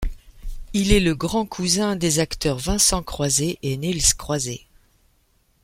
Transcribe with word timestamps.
Il 0.73 0.91
est 0.93 0.99
le 0.99 1.13
grand-cousin 1.13 1.95
des 1.95 2.17
acteurs 2.17 2.57
Vincent 2.57 3.03
Croiset 3.03 3.59
et 3.61 3.77
Niels 3.77 4.15
Croiset. 4.17 4.61